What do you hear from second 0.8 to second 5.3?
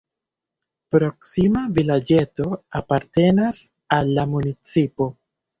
Proksima vilaĝeto apartenas al la municipo.